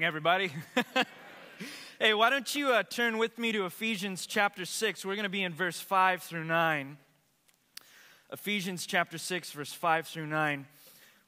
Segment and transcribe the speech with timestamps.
[0.00, 0.50] morning, everybody.
[1.98, 5.04] hey, why don't you uh, turn with me to Ephesians chapter 6?
[5.04, 6.96] We're going to be in verse 5 through 9.
[8.32, 10.64] Ephesians chapter 6, verse 5 through 9.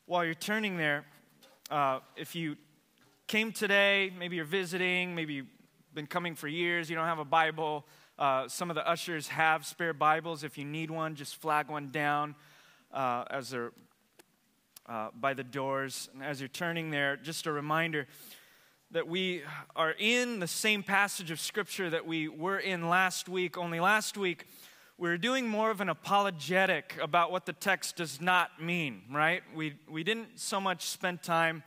[0.06, 1.04] While you're turning there,
[1.70, 2.56] uh, if you
[3.26, 5.52] came today, maybe you're visiting, maybe you've
[5.93, 7.84] been coming for years, you don't have a Bible,
[8.18, 10.44] uh, some of the ushers have spare Bibles.
[10.44, 12.36] If you need one, just flag one down
[12.90, 13.72] uh, as they're
[14.89, 16.08] uh, by the doors.
[16.14, 18.07] And as you're turning there, just a reminder
[18.92, 19.42] that we
[19.74, 24.18] are in the same passage of Scripture that we were in last week, only last
[24.18, 24.44] week.
[24.98, 29.42] We are doing more of an apologetic about what the text does not mean, right?
[29.54, 31.62] We, we didn't so much spend time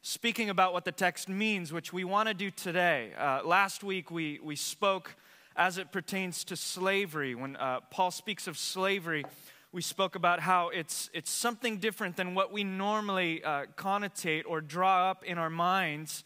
[0.00, 3.10] speaking about what the text means, which we want to do today.
[3.18, 5.14] Uh, last week, we, we spoke
[5.56, 7.34] as it pertains to slavery.
[7.34, 9.26] When uh, Paul speaks of slavery,
[9.72, 14.62] we spoke about how it's, it's something different than what we normally uh, connotate or
[14.62, 16.24] draw up in our minds.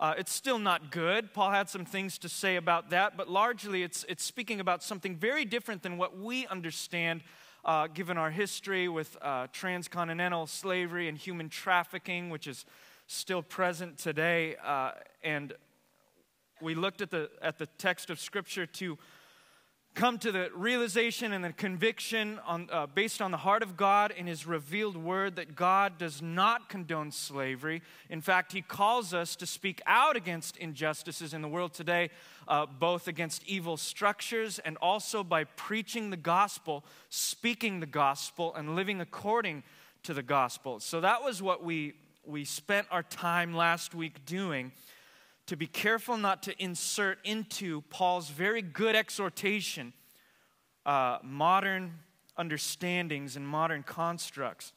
[0.00, 1.34] Uh, it's still not good.
[1.34, 5.14] Paul had some things to say about that, but largely it's, it's speaking about something
[5.14, 7.22] very different than what we understand
[7.66, 12.64] uh, given our history with uh, transcontinental slavery and human trafficking, which is
[13.08, 14.56] still present today.
[14.64, 15.52] Uh, and
[16.62, 18.96] we looked at the, at the text of Scripture to
[20.00, 24.10] come to the realization and the conviction on, uh, based on the heart of God
[24.16, 27.82] in His revealed word that God does not condone slavery.
[28.08, 32.08] In fact, He calls us to speak out against injustices in the world today,
[32.48, 38.74] uh, both against evil structures and also by preaching the gospel, speaking the gospel, and
[38.74, 39.62] living according
[40.04, 40.80] to the gospel.
[40.80, 41.92] So that was what we,
[42.24, 44.72] we spent our time last week doing
[45.50, 49.92] to be careful not to insert into Paul's very good exhortation
[50.86, 51.92] uh, modern
[52.36, 54.72] understandings and modern constructs.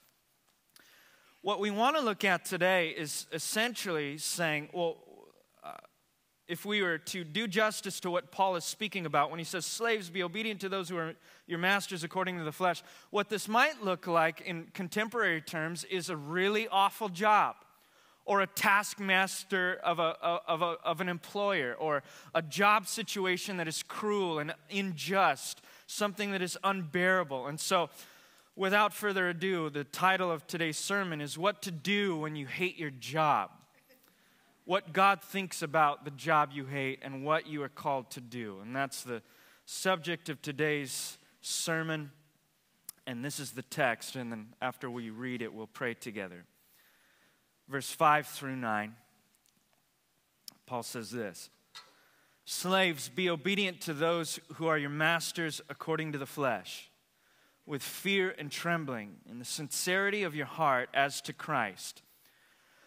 [1.44, 4.98] What we want to look at today is essentially saying, well,
[5.64, 5.74] uh,
[6.48, 9.68] if we were to do justice to what Paul is speaking about when he says,
[9.68, 11.14] Slaves, be obedient to those who are
[11.46, 16.10] your masters according to the flesh, what this might look like in contemporary terms is
[16.10, 17.58] a really awful job
[18.26, 20.18] or a taskmaster of, a,
[20.48, 22.04] of, a, of an employer, or
[22.34, 27.48] a job situation that is cruel and unjust, something that is unbearable.
[27.48, 27.90] And so,
[28.56, 32.78] without further ado, the title of today's sermon is What to Do When You Hate
[32.78, 33.50] Your Job.
[34.66, 38.60] What God thinks about the job you hate and what you are called to do.
[38.62, 39.22] And that's the
[39.66, 42.12] subject of today's sermon.
[43.06, 44.16] And this is the text.
[44.16, 46.46] And then after we read it, we'll pray together
[47.74, 48.94] verse 5 through 9,
[50.68, 51.50] Paul says this
[52.46, 56.92] Slaves, be obedient to those who are your masters according to the flesh,
[57.66, 62.04] with fear and trembling, in the sincerity of your heart as to Christ.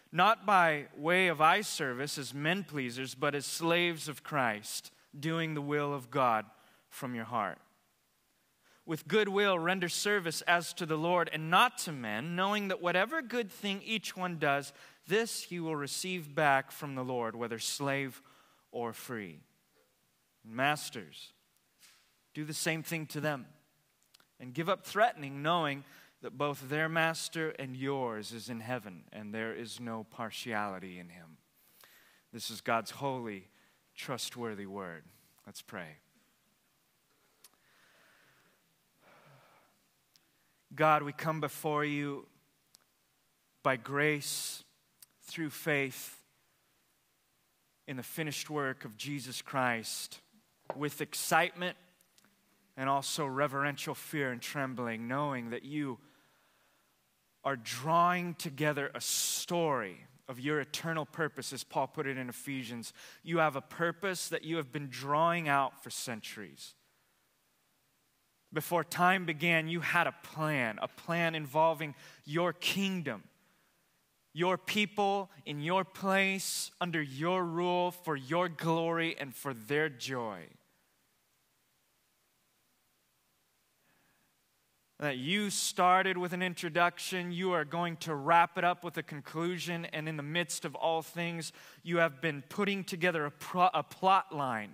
[0.09, 5.53] Not by way of eye service as men pleasers, but as slaves of Christ, doing
[5.53, 6.45] the will of God
[6.89, 7.57] from your heart
[8.87, 12.81] with good will render service as to the Lord and not to men, knowing that
[12.81, 14.71] whatever good thing each one does,
[15.07, 18.21] this he will receive back from the Lord, whether slave
[18.71, 19.41] or free.
[20.43, 21.33] Masters,
[22.33, 23.45] do the same thing to them
[24.39, 25.83] and give up threatening, knowing
[26.21, 31.09] that both their master and yours is in heaven, and there is no partiality in
[31.09, 31.37] him.
[32.31, 33.49] This is God's holy,
[33.95, 35.03] trustworthy word.
[35.45, 35.97] Let's pray.
[40.75, 42.25] God, we come before you
[43.63, 44.63] by grace
[45.23, 46.21] through faith
[47.87, 50.19] in the finished work of Jesus Christ
[50.75, 51.77] with excitement
[52.75, 55.97] and also reverential fear and trembling, knowing that you
[57.43, 62.91] are drawing together a story of your eternal purpose, as Paul put it in Ephesians.
[63.23, 66.75] You have a purpose that you have been drawing out for centuries.
[68.53, 71.95] Before time began, you had a plan, a plan involving
[72.25, 73.23] your kingdom,
[74.33, 80.45] your people in your place, under your rule, for your glory and for their joy.
[84.99, 89.03] That you started with an introduction, you are going to wrap it up with a
[89.03, 91.51] conclusion, and in the midst of all things,
[91.83, 94.71] you have been putting together a, pro- a plot line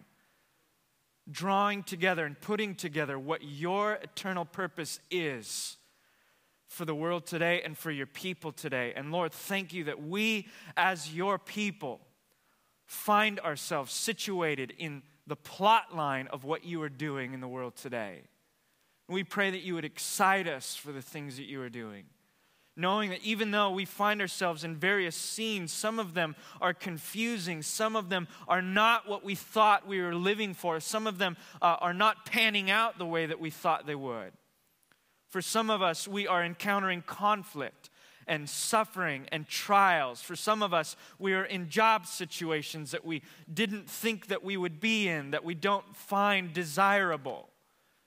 [1.32, 5.78] drawing together and putting together what your eternal purpose is
[6.68, 8.94] for the world today and for your people today.
[8.96, 12.02] And Lord, thank you that we, as your people,
[12.86, 17.76] find ourselves situated in the plot line of what you are doing in the world
[17.76, 18.24] today.
[19.08, 22.06] we pray that you would excite us for the things that you are doing.
[22.76, 27.62] Knowing that even though we find ourselves in various scenes, some of them are confusing,
[27.62, 31.38] some of them are not what we thought we were living for, some of them
[31.62, 34.32] uh, are not panning out the way that we thought they would.
[35.30, 37.90] For some of us, we are encountering conflict
[38.28, 40.22] and suffering and trials.
[40.22, 43.22] For some of us, we are in job situations that we
[43.52, 47.50] didn't think that we would be in, that we don't find desirable.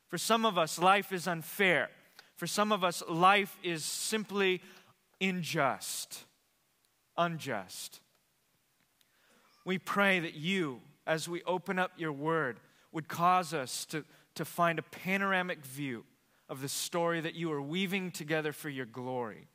[0.09, 1.91] For some of us, life is unfair.
[2.37, 4.61] For some of us, life is simply
[5.21, 6.25] unjust.
[7.17, 8.00] Unjust.
[9.65, 12.61] We pray that you, as we open up your word,
[12.93, 14.05] would cause us to,
[14.35, 16.05] to find a panoramic view
[16.49, 19.49] of the story that you are weaving together for your glory.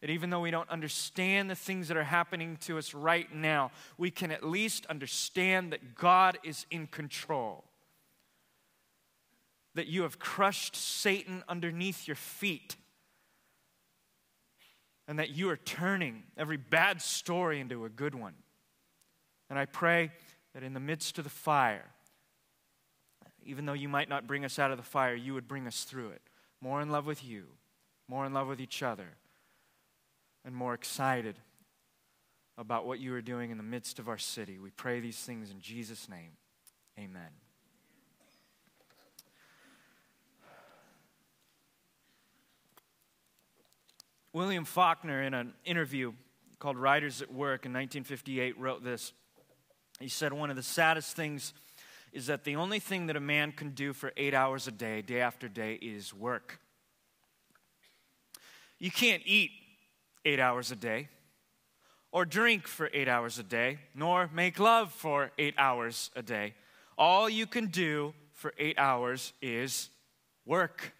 [0.00, 3.72] That even though we don't understand the things that are happening to us right now,
[3.98, 7.64] we can at least understand that God is in control
[9.74, 12.76] that you have crushed Satan underneath your feet
[15.06, 18.34] and that you are turning every bad story into a good one.
[19.50, 20.10] And I pray
[20.54, 21.90] that in the midst of the fire,
[23.44, 25.84] even though you might not bring us out of the fire, you would bring us
[25.84, 26.22] through it.
[26.60, 27.44] More in love with you,
[28.08, 29.08] more in love with each other,
[30.44, 31.36] and more excited
[32.56, 34.58] about what you are doing in the midst of our city.
[34.58, 36.30] We pray these things in Jesus' name.
[36.98, 37.43] Amen.
[44.34, 46.12] William Faulkner, in an interview
[46.58, 49.12] called Writers at Work in 1958, wrote this.
[50.00, 51.54] He said, One of the saddest things
[52.12, 55.02] is that the only thing that a man can do for eight hours a day,
[55.02, 56.58] day after day, is work.
[58.80, 59.52] You can't eat
[60.24, 61.08] eight hours a day,
[62.10, 66.54] or drink for eight hours a day, nor make love for eight hours a day.
[66.98, 69.90] All you can do for eight hours is
[70.44, 70.92] work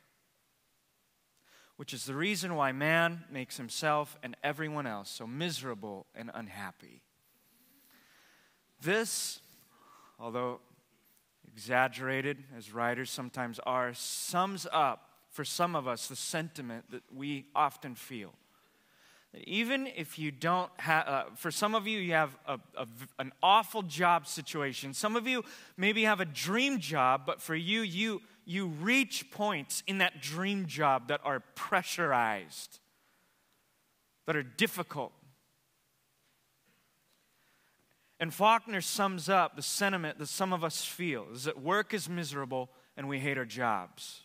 [1.77, 7.03] which is the reason why man makes himself and everyone else so miserable and unhappy.
[8.81, 9.41] This,
[10.19, 10.61] although
[11.53, 17.47] exaggerated, as writers sometimes are, sums up for some of us the sentiment that we
[17.55, 18.33] often feel.
[19.33, 22.87] That even if you don't have, uh, for some of you, you have a, a,
[23.19, 24.95] an awful job situation.
[24.95, 25.43] Some of you
[25.77, 30.67] maybe have a dream job, but for you, you you reach points in that dream
[30.67, 32.79] job that are pressurized,
[34.27, 35.13] that are difficult.
[38.21, 42.09] And Faulkner sums up the sentiment that some of us feel is that work is
[42.09, 44.23] miserable and we hate our jobs.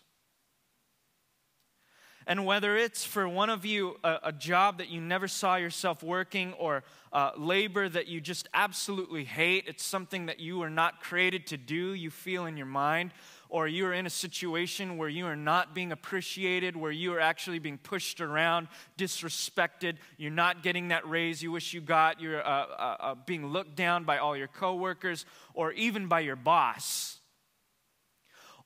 [2.27, 6.03] And whether it's for one of you a, a job that you never saw yourself
[6.03, 11.01] working or uh, labor that you just absolutely hate, it's something that you are not
[11.01, 13.13] created to do, you feel in your mind,
[13.49, 17.19] or you are in a situation where you are not being appreciated, where you are
[17.19, 18.67] actually being pushed around,
[18.97, 23.47] disrespected, you're not getting that raise you wish you got, you're uh, uh, uh, being
[23.47, 25.25] looked down by all your coworkers
[25.55, 27.17] or even by your boss.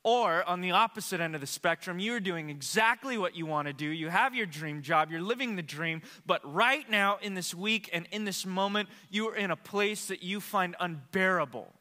[0.02, 3.72] Or on the opposite end of the spectrum, you're doing exactly what you want to
[3.72, 3.86] do.
[3.86, 7.88] You have your dream job, you're living the dream, but right now, in this week
[7.90, 11.72] and in this moment, you are in a place that you find unbearable.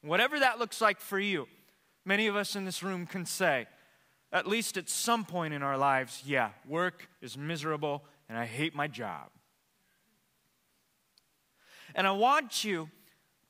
[0.00, 1.48] Whatever that looks like for you,
[2.06, 3.66] Many of us in this room can say,
[4.32, 8.76] at least at some point in our lives, yeah, work is miserable and I hate
[8.76, 9.28] my job.
[11.96, 12.88] And I want you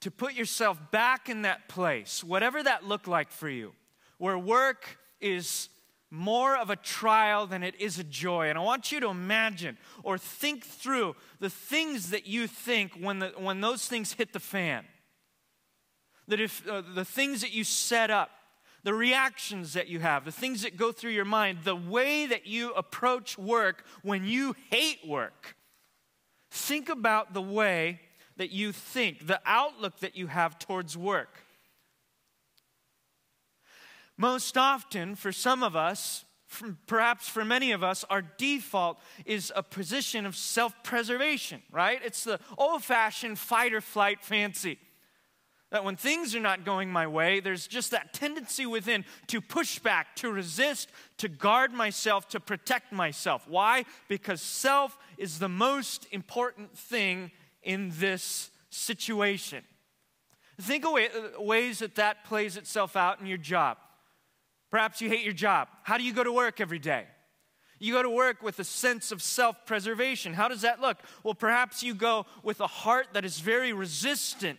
[0.00, 3.72] to put yourself back in that place, whatever that looked like for you,
[4.16, 5.68] where work is
[6.10, 8.48] more of a trial than it is a joy.
[8.48, 13.18] And I want you to imagine or think through the things that you think when,
[13.18, 14.84] the, when those things hit the fan.
[16.28, 18.30] That if uh, the things that you set up,
[18.87, 22.47] the reactions that you have, the things that go through your mind, the way that
[22.47, 25.57] you approach work when you hate work.
[26.52, 27.99] Think about the way
[28.37, 31.43] that you think, the outlook that you have towards work.
[34.16, 36.25] Most often, for some of us,
[36.87, 42.00] perhaps for many of us, our default is a position of self preservation, right?
[42.05, 44.78] It's the old fashioned fight or flight fancy.
[45.76, 49.78] That when things are not going my way, there's just that tendency within to push
[49.78, 53.47] back, to resist, to guard myself, to protect myself.
[53.47, 53.85] Why?
[54.09, 57.30] Because self is the most important thing
[57.62, 59.64] in this situation.
[60.59, 60.95] Think of
[61.38, 63.76] ways that that plays itself out in your job.
[64.71, 65.68] Perhaps you hate your job.
[65.83, 67.04] How do you go to work every day?
[67.78, 70.33] You go to work with a sense of self preservation.
[70.33, 70.97] How does that look?
[71.23, 74.59] Well, perhaps you go with a heart that is very resistant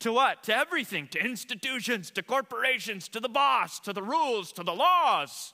[0.00, 0.42] to what?
[0.44, 5.52] To everything, to institutions, to corporations, to the boss, to the rules, to the laws.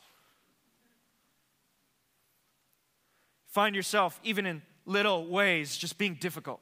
[3.56, 6.60] find yourself, even in little ways, just being difficult,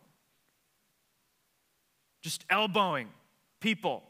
[2.23, 3.09] just elbowing
[3.59, 4.05] people,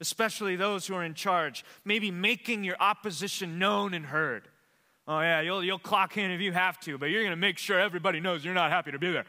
[0.00, 4.48] especially those who are in charge, maybe making your opposition known and heard.
[5.06, 7.58] Oh, yeah, you'll, you'll clock in if you have to, but you're going to make
[7.58, 9.26] sure everybody knows you're not happy to be there.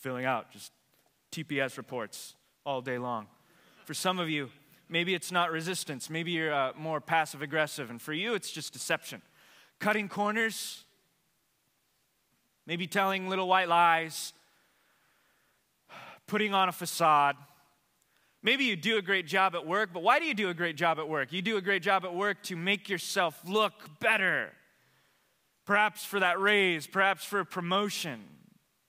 [0.00, 0.72] Filling out just
[1.32, 3.26] TPS reports all day long.
[3.84, 4.50] For some of you,
[4.88, 6.08] maybe it's not resistance.
[6.08, 7.90] Maybe you're uh, more passive aggressive.
[7.90, 9.22] And for you, it's just deception.
[9.80, 10.84] Cutting corners,
[12.66, 14.32] maybe telling little white lies,
[16.26, 17.36] putting on a facade.
[18.42, 20.76] Maybe you do a great job at work, but why do you do a great
[20.76, 21.32] job at work?
[21.32, 24.52] You do a great job at work to make yourself look better.
[25.66, 28.20] Perhaps for that raise, perhaps for a promotion.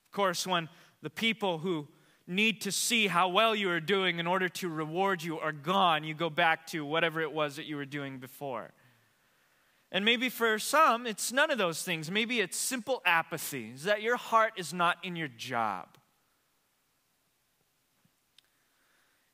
[0.06, 0.68] Of course, when
[1.02, 1.88] the people who
[2.26, 6.04] need to see how well you are doing in order to reward you are gone,
[6.04, 8.72] you go back to whatever it was that you were doing before.
[9.92, 12.10] And maybe for some, it's none of those things.
[12.10, 15.88] Maybe it's simple apathy, is that your heart is not in your job.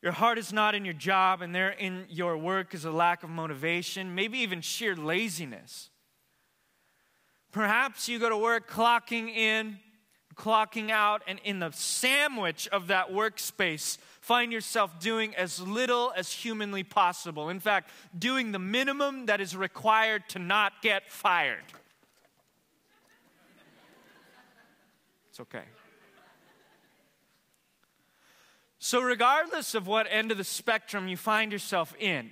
[0.03, 3.23] Your heart is not in your job, and there in your work is a lack
[3.23, 5.91] of motivation, maybe even sheer laziness.
[7.53, 9.79] Perhaps you go to work clocking in
[10.37, 16.31] clocking out, and in the sandwich of that workspace, find yourself doing as little as
[16.31, 17.49] humanly possible.
[17.49, 21.65] In fact, doing the minimum that is required to not get fired.
[25.31, 25.65] It's okay.
[28.79, 32.31] So, regardless of what end of the spectrum you find yourself in,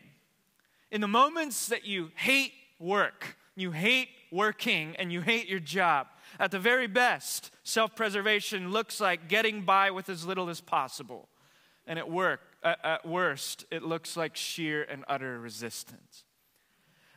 [0.91, 6.07] in the moments that you hate work, you hate working, and you hate your job,
[6.39, 11.28] at the very best, self preservation looks like getting by with as little as possible.
[11.87, 16.25] And at work, at worst, it looks like sheer and utter resistance.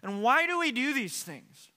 [0.02, 1.70] And why do we do these things?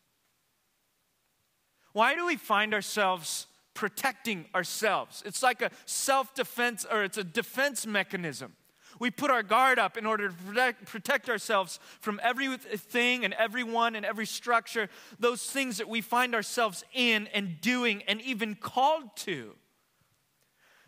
[1.92, 5.22] Why do we find ourselves protecting ourselves?
[5.24, 8.54] It's like a self defense or it's a defense mechanism.
[9.00, 14.04] We put our guard up in order to protect, ourselves from everything and everyone and
[14.04, 19.54] every structure, those things that we find ourselves in and doing and even called to.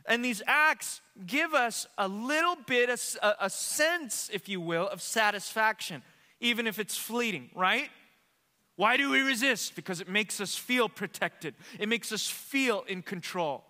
[0.06, 2.90] And these acts give us a little bit,
[3.22, 6.02] a, a sense, if you will, of satisfaction,
[6.38, 7.88] even if it's fleeting, right?
[8.76, 9.74] Why do we resist?
[9.74, 13.64] Because it makes us feel protected, it makes us feel in control.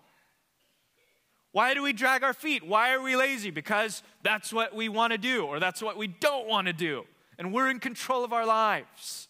[1.53, 2.63] Why do we drag our feet?
[2.63, 3.51] Why are we lazy?
[3.51, 7.05] Because that's what we want to do or that's what we don't want to do.
[7.37, 9.29] And we're in control of our lives.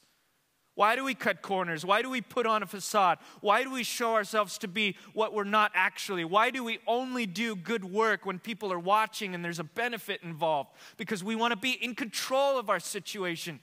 [0.76, 1.86] Why do we cut corners?
[1.86, 3.20] Why do we put on a facade?
[3.42, 6.24] Why do we show ourselves to be what we're not actually?
[6.24, 10.22] Why do we only do good work when people are watching and there's a benefit
[10.24, 10.72] involved?
[10.96, 13.60] Because we want to be in control of our situation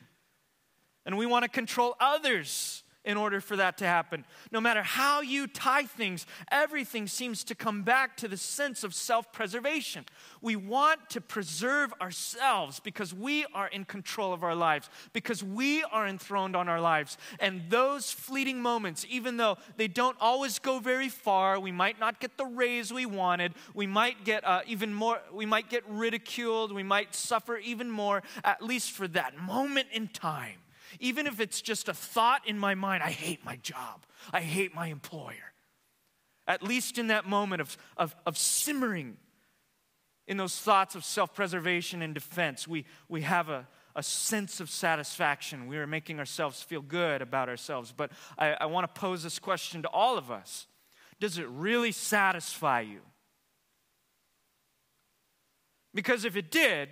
[1.06, 4.24] and we want to control others in order for that to happen.
[4.50, 8.94] No matter how you tie things, everything seems to come back to the sense of
[8.94, 10.04] self preservation.
[10.42, 15.82] We want to preserve ourselves because we are in control of our lives, because we
[15.84, 17.16] are enthroned on our lives.
[17.38, 22.20] And those fleeting moments, even though they don't always go very far, we might not
[22.20, 26.72] get the raise we wanted, we might get uh, even more, we might get ridiculed,
[26.72, 30.56] we might suffer even more, at least for that moment in time
[30.98, 34.74] even if it's just a thought in my mind, I hate my job, I hate
[34.74, 35.52] my employer.
[36.46, 39.16] At least in that moment of, of, of simmering
[40.26, 44.70] in those thoughts of self preservation and defense, we, we have a, a sense of
[44.70, 45.66] satisfaction.
[45.66, 47.92] We are making ourselves feel good about ourselves.
[47.96, 50.66] But I, I want to pose this question to all of us
[51.20, 53.00] Does it really satisfy you?
[55.92, 56.88] Because if it did,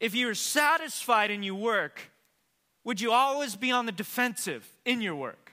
[0.00, 2.10] If you're satisfied in your work,
[2.84, 5.52] would you always be on the defensive in your work?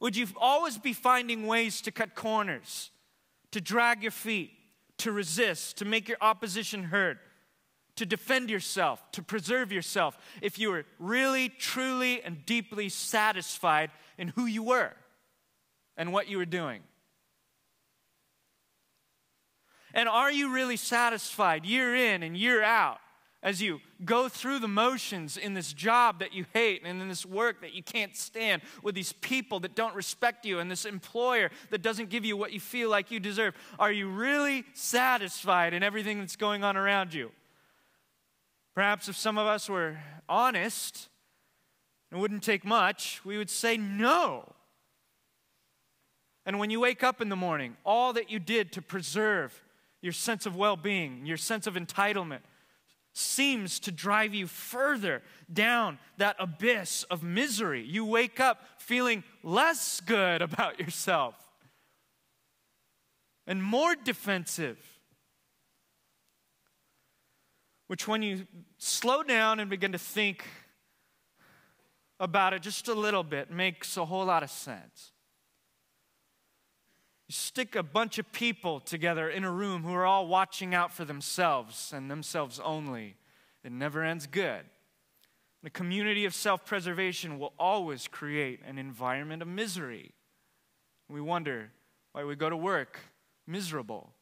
[0.00, 2.90] Would you always be finding ways to cut corners,
[3.52, 4.50] to drag your feet,
[4.98, 7.18] to resist, to make your opposition heard,
[7.94, 14.28] to defend yourself, to preserve yourself, if you were really, truly, and deeply satisfied in
[14.28, 14.92] who you were
[15.96, 16.82] and what you were doing?
[19.94, 22.98] And are you really satisfied year in and year out
[23.42, 27.26] as you go through the motions in this job that you hate and in this
[27.26, 31.50] work that you can't stand with these people that don't respect you and this employer
[31.70, 33.54] that doesn't give you what you feel like you deserve?
[33.78, 37.32] Are you really satisfied in everything that's going on around you?
[38.74, 41.08] Perhaps if some of us were honest,
[42.12, 44.52] it wouldn't take much, we would say no.
[46.46, 49.62] And when you wake up in the morning, all that you did to preserve
[50.02, 52.40] your sense of well being, your sense of entitlement,
[53.14, 57.84] seems to drive you further down that abyss of misery.
[57.84, 61.34] You wake up feeling less good about yourself
[63.46, 64.78] and more defensive.
[67.86, 68.46] Which, when you
[68.78, 70.44] slow down and begin to think
[72.18, 75.11] about it just a little bit, makes a whole lot of sense.
[77.32, 81.06] Stick a bunch of people together in a room who are all watching out for
[81.06, 83.16] themselves and themselves only.
[83.64, 84.64] It never ends good.
[85.62, 90.12] The community of self preservation will always create an environment of misery.
[91.08, 91.70] We wonder
[92.12, 92.98] why we go to work
[93.46, 94.12] miserable,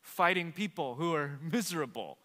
[0.00, 2.18] fighting people who are miserable,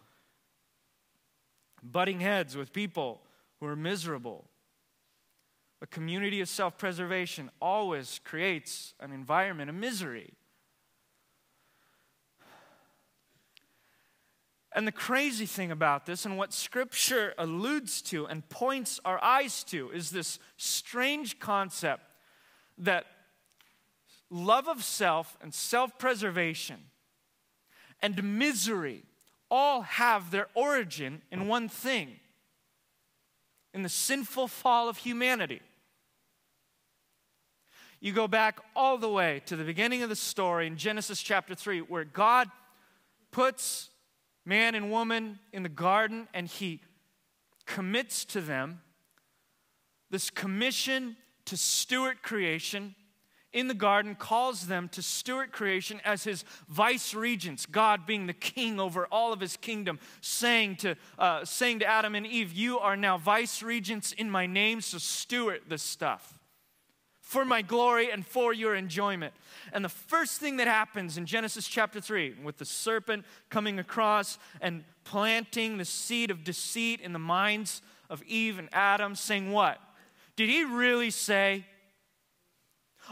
[1.82, 3.22] butting heads with people
[3.58, 4.47] who are miserable.
[5.80, 10.34] A community of self preservation always creates an environment of misery.
[14.74, 19.64] And the crazy thing about this, and what Scripture alludes to and points our eyes
[19.64, 22.02] to, is this strange concept
[22.76, 23.06] that
[24.30, 26.76] love of self and self preservation
[28.02, 29.04] and misery
[29.50, 32.20] all have their origin in one thing
[33.72, 35.60] in the sinful fall of humanity.
[38.00, 41.54] You go back all the way to the beginning of the story in Genesis chapter
[41.54, 42.48] 3, where God
[43.32, 43.90] puts
[44.44, 46.80] man and woman in the garden and he
[47.66, 48.80] commits to them
[50.10, 52.94] this commission to steward creation
[53.52, 58.34] in the garden calls them to steward creation as his vice regents, God being the
[58.34, 62.78] king over all of his kingdom, saying to, uh, saying to Adam and Eve, You
[62.78, 66.37] are now vice regents in my name, so steward this stuff
[67.28, 69.34] for my glory and for your enjoyment.
[69.74, 74.38] And the first thing that happens in Genesis chapter 3, with the serpent coming across
[74.62, 79.78] and planting the seed of deceit in the minds of Eve and Adam, saying, What?
[80.36, 81.66] Did he really say?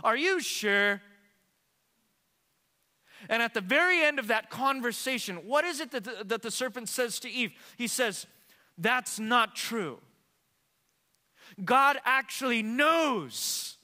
[0.03, 1.03] Are you sure?
[3.29, 6.51] And at the very end of that conversation, what is it that the, that the
[6.51, 7.53] serpent says to Eve?
[7.77, 8.27] He says,
[8.79, 9.99] That's not true.
[11.63, 13.76] God actually knows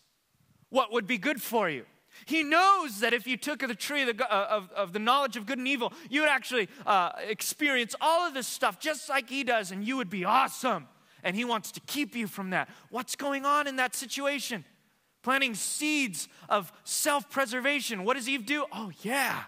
[0.72, 1.84] what would be good for you.
[2.24, 4.98] He knows that if you took of the tree of the, uh, of, of the,
[4.98, 9.08] knowledge of good and evil, you would actually uh, experience all of this stuff just
[9.08, 10.88] like He does, and you would be awesome.
[11.22, 12.68] And He wants to keep you from that.
[12.90, 14.64] What's going on in that situation?
[15.22, 18.04] Planting seeds of self preservation.
[18.04, 18.64] What does Eve do?
[18.72, 19.44] Oh, yeah.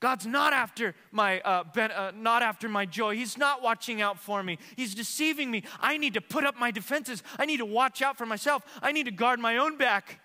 [0.00, 3.16] God's not after my uh, ben, uh, not after my joy.
[3.16, 4.58] He's not watching out for me.
[4.76, 5.64] He's deceiving me.
[5.80, 7.22] I need to put up my defenses.
[7.38, 8.62] I need to watch out for myself.
[8.82, 10.20] I need to guard my own back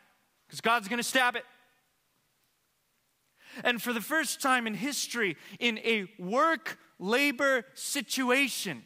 [0.49, 1.45] because God's going to stab it.
[3.63, 8.83] And for the first time in history, in a work labor situation,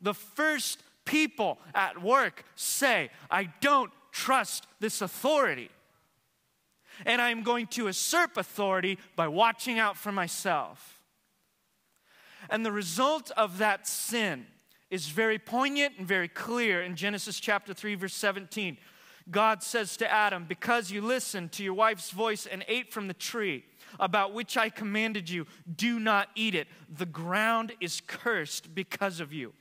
[0.00, 5.70] the first people at work say, I don't trust this authority.
[7.06, 11.00] And I'm going to usurp authority by watching out for myself.
[12.50, 14.46] And the result of that sin
[14.90, 18.76] is very poignant and very clear in Genesis chapter 3, verse 17.
[19.32, 23.14] God says to Adam, Because you listened to your wife's voice and ate from the
[23.14, 23.64] tree
[23.98, 26.68] about which I commanded you, do not eat it.
[26.88, 29.54] The ground is cursed because of you.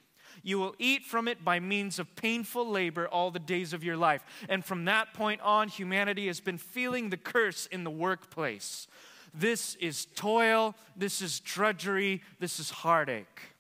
[0.44, 3.98] You will eat from it by means of painful labor all the days of your
[3.98, 4.24] life.
[4.50, 8.88] And from that point on, humanity has been feeling the curse in the workplace.
[9.34, 13.51] This is toil, this is drudgery, this is heartache.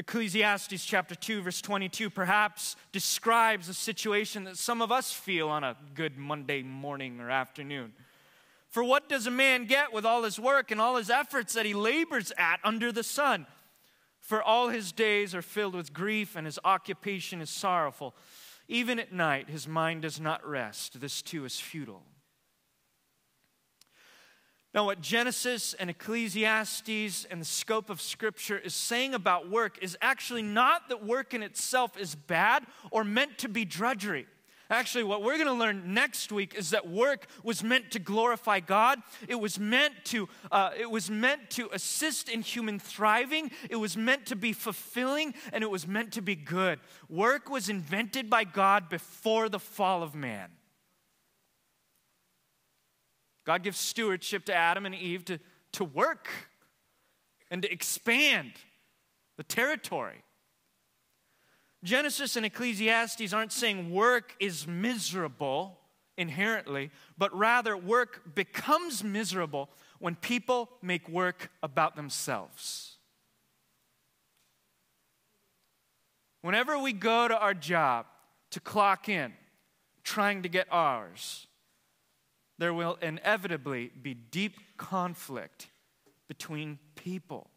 [0.00, 5.62] Ecclesiastes chapter 2, verse 22, perhaps describes a situation that some of us feel on
[5.62, 7.92] a good Monday morning or afternoon.
[8.70, 11.66] For what does a man get with all his work and all his efforts that
[11.66, 13.46] he labors at under the sun?
[14.22, 18.14] For all his days are filled with grief and his occupation is sorrowful.
[18.68, 20.98] Even at night, his mind does not rest.
[20.98, 22.04] This too is futile.
[24.72, 29.98] Now, what Genesis and Ecclesiastes and the scope of Scripture is saying about work is
[30.00, 34.26] actually not that work in itself is bad or meant to be drudgery.
[34.70, 38.60] Actually, what we're going to learn next week is that work was meant to glorify
[38.60, 39.00] God.
[39.26, 43.50] It was meant to, uh, it was meant to assist in human thriving.
[43.68, 46.78] It was meant to be fulfilling, and it was meant to be good.
[47.08, 50.50] Work was invented by God before the fall of man.
[53.44, 55.38] God gives stewardship to Adam and Eve to,
[55.72, 56.28] to work
[57.50, 58.52] and to expand
[59.36, 60.22] the territory.
[61.82, 65.78] Genesis and Ecclesiastes aren't saying work is miserable
[66.18, 72.98] inherently, but rather work becomes miserable when people make work about themselves.
[76.42, 78.06] Whenever we go to our job
[78.50, 79.32] to clock in,
[80.04, 81.46] trying to get ours,
[82.60, 85.68] there will inevitably be deep conflict
[86.28, 87.48] between people.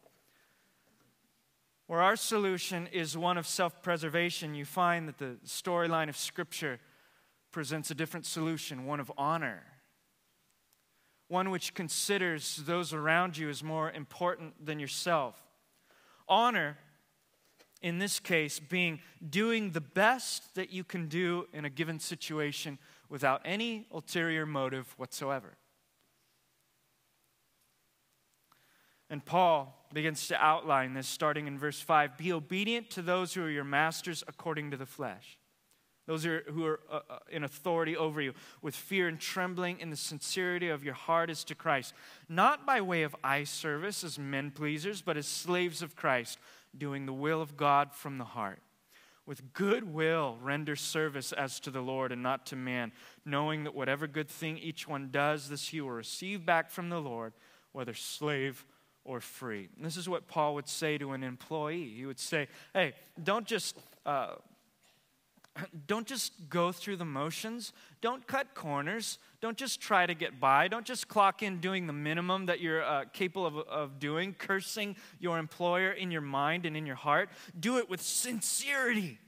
[1.87, 6.79] Where our solution is one of self preservation, you find that the storyline of Scripture
[7.51, 9.63] presents a different solution, one of honor.
[11.27, 15.35] One which considers those around you as more important than yourself.
[16.29, 16.77] Honor,
[17.81, 22.79] in this case, being doing the best that you can do in a given situation
[23.13, 25.53] without any ulterior motive whatsoever.
[29.07, 33.43] And Paul begins to outline this starting in verse 5 Be obedient to those who
[33.43, 35.37] are your masters according to the flesh,
[36.07, 39.79] those who are, who are uh, uh, in authority over you, with fear and trembling
[39.79, 41.93] in the sincerity of your heart as to Christ,
[42.27, 46.39] not by way of eye service as men pleasers, but as slaves of Christ,
[46.75, 48.63] doing the will of God from the heart.
[49.25, 52.91] With good will, render service as to the Lord and not to man,
[53.25, 56.99] knowing that whatever good thing each one does, this he will receive back from the
[56.99, 57.33] Lord,
[57.71, 58.65] whether slave
[59.05, 59.69] or free.
[59.77, 61.93] And this is what Paul would say to an employee.
[61.95, 63.77] He would say, hey, don't just.
[64.05, 64.35] Uh,
[65.87, 67.73] don't just go through the motions.
[68.01, 69.19] Don't cut corners.
[69.41, 70.67] Don't just try to get by.
[70.67, 74.95] Don't just clock in doing the minimum that you're uh, capable of, of doing, cursing
[75.19, 77.29] your employer in your mind and in your heart.
[77.59, 79.19] Do it with sincerity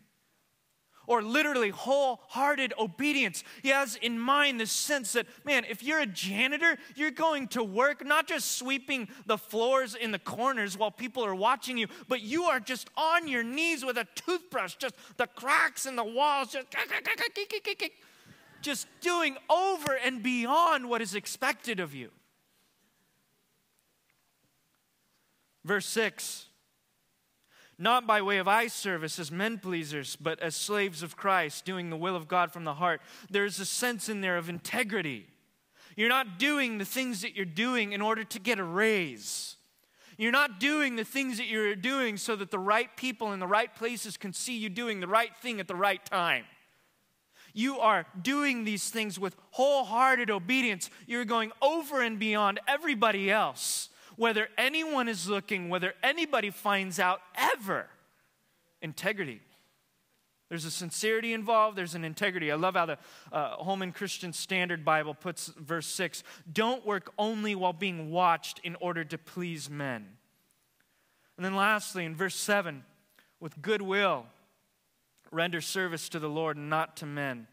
[1.08, 3.44] or literally wholehearted obedience.
[3.64, 7.64] He has in mind this sense that, man, if you're a janitor, you're going to
[7.64, 12.22] work not just sweeping the floors in the corners while people are watching you, but
[12.22, 16.52] you are just on your knees with a toothbrush, just the cracks in the walls,
[16.52, 16.68] just,
[18.62, 22.10] just doing over and beyond what is expected of you.
[25.64, 26.45] Verse 6
[27.78, 31.90] not by way of eye service as men pleasers, but as slaves of Christ, doing
[31.90, 33.02] the will of God from the heart.
[33.30, 35.28] There's a sense in there of integrity.
[35.96, 39.56] You're not doing the things that you're doing in order to get a raise.
[40.18, 43.48] You're not doing the things that you're doing so that the right people in the
[43.48, 46.46] right places can see you doing the right thing at the right time.
[47.54, 50.90] You are doing these things with wholehearted obedience.
[51.08, 57.22] You're going over and beyond everybody else whether anyone is looking, whether anybody finds out
[57.36, 57.88] ever.
[58.82, 59.42] Integrity.
[60.50, 62.52] There's a sincerity involved, there's an integrity.
[62.52, 62.98] I love how the
[63.32, 68.76] uh, Holman Christian Standard Bible puts verse 6 Don't work only while being watched in
[68.80, 70.06] order to please men.
[71.38, 72.84] And then lastly, in verse 7,
[73.40, 74.28] with goodwill,
[75.32, 77.48] render service to the Lord, and not to men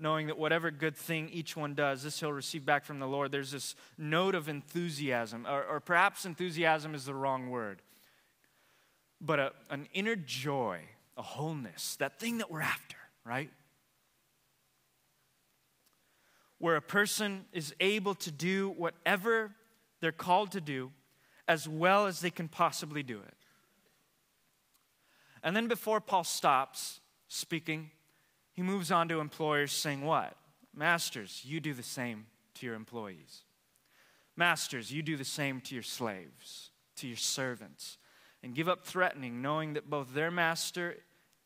[0.00, 3.30] knowing that whatever good thing each one does, this he'll receive back from the Lord.
[3.30, 7.82] There's this note of enthusiasm, or, or perhaps enthusiasm is the wrong word,
[9.20, 10.80] but a, an inner joy,
[11.16, 13.50] a wholeness, that thing that we're after, right?
[16.58, 19.52] Where a person is able to do whatever
[20.00, 20.92] they're called to do
[21.46, 23.34] as well as they can possibly do it.
[25.42, 27.90] And then before Paul stops speaking,
[28.60, 30.36] he moves on to employers saying, What?
[30.76, 33.44] Masters, you do the same to your employees.
[34.36, 37.96] Masters, you do the same to your slaves, to your servants,
[38.42, 40.96] and give up threatening, knowing that both their master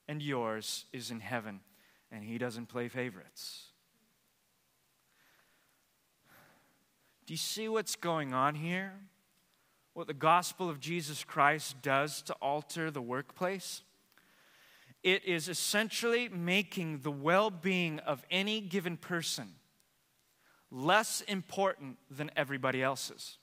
[0.09, 1.61] and yours is in heaven,
[2.11, 3.69] and he doesn't play favorites.
[7.27, 8.93] Do you see what's going on here?
[9.93, 13.83] What the gospel of Jesus Christ does to alter the workplace?
[15.05, 19.53] It is essentially making the well being of any given person
[20.71, 23.39] less important than everybody else's.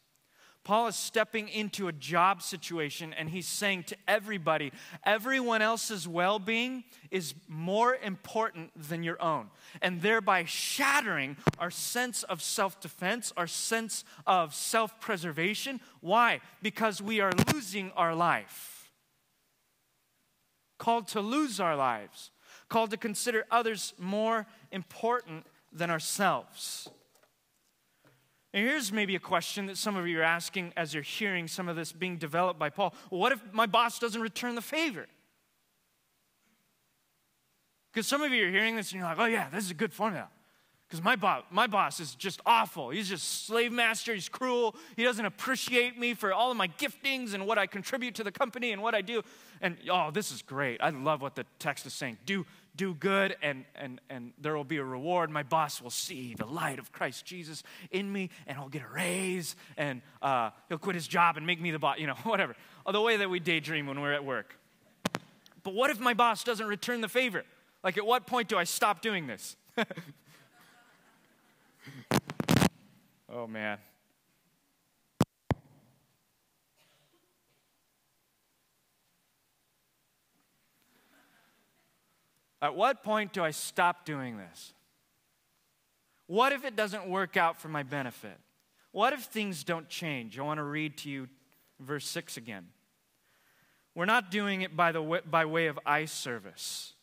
[0.63, 4.71] Paul is stepping into a job situation and he's saying to everybody,
[5.03, 9.49] everyone else's well being is more important than your own.
[9.81, 15.79] And thereby shattering our sense of self defense, our sense of self preservation.
[15.99, 16.41] Why?
[16.61, 18.80] Because we are losing our life
[20.81, 22.31] called to lose our lives,
[22.67, 26.89] called to consider others more important than ourselves.
[28.51, 31.69] And here's maybe a question that some of you are asking as you're hearing some
[31.69, 32.95] of this being developed by Paul.
[33.11, 35.05] What if my boss doesn't return the favor?
[37.93, 39.75] Because some of you are hearing this and you're like, oh, yeah, this is a
[39.75, 40.29] good formula.
[40.91, 42.89] Because my, bo- my boss is just awful.
[42.89, 44.13] He's just slave master.
[44.13, 44.75] He's cruel.
[44.97, 48.31] He doesn't appreciate me for all of my giftings and what I contribute to the
[48.31, 49.21] company and what I do.
[49.61, 50.81] And oh, this is great.
[50.81, 52.17] I love what the text is saying.
[52.25, 55.29] Do, do good and, and, and there will be a reward.
[55.29, 58.93] My boss will see the light of Christ Jesus in me and he'll get a
[58.93, 62.53] raise and uh, he'll quit his job and make me the boss, you know, whatever.
[62.85, 64.57] Oh, the way that we daydream when we're at work.
[65.63, 67.45] But what if my boss doesn't return the favor?
[67.81, 69.55] Like, at what point do I stop doing this?
[73.31, 73.77] oh, man.
[82.61, 84.73] At what point do I stop doing this?
[86.27, 88.37] What if it doesn't work out for my benefit?
[88.91, 90.37] What if things don't change?
[90.37, 91.27] I want to read to you
[91.79, 92.67] verse 6 again.
[93.95, 96.93] We're not doing it by, the way, by way of eye service.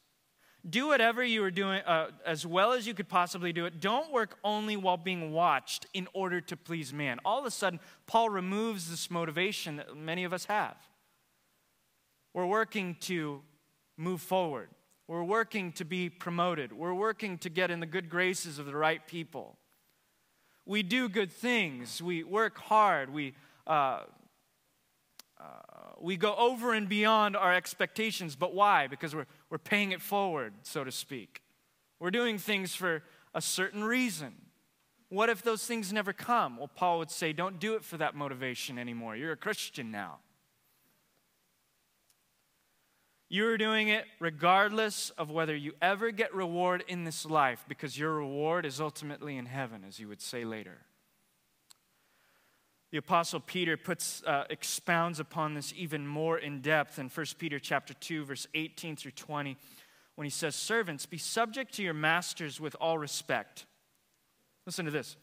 [0.68, 3.80] Do whatever you are doing uh, as well as you could possibly do it.
[3.80, 7.18] Don't work only while being watched in order to please man.
[7.24, 10.76] All of a sudden, Paul removes this motivation that many of us have.
[12.34, 13.42] We're working to
[13.96, 14.68] move forward.
[15.06, 16.72] We're working to be promoted.
[16.72, 19.56] We're working to get in the good graces of the right people.
[20.66, 22.02] We do good things.
[22.02, 23.10] We work hard.
[23.10, 23.32] We,
[23.66, 24.00] uh,
[25.40, 25.44] uh,
[26.00, 28.36] we go over and beyond our expectations.
[28.36, 28.86] But why?
[28.86, 31.42] Because we're, we're paying it forward, so to speak.
[31.98, 33.02] We're doing things for
[33.34, 34.34] a certain reason.
[35.08, 36.58] What if those things never come?
[36.58, 39.16] Well, Paul would say, don't do it for that motivation anymore.
[39.16, 40.18] You're a Christian now.
[43.30, 48.14] You're doing it regardless of whether you ever get reward in this life, because your
[48.14, 50.78] reward is ultimately in heaven, as you would say later.
[52.90, 57.58] The apostle Peter puts, uh, expounds upon this even more in depth in 1 Peter
[57.58, 59.56] chapter 2, verse 18 through 20,
[60.14, 63.66] when he says, Servants, be subject to your masters with all respect.
[64.64, 65.16] Listen to this.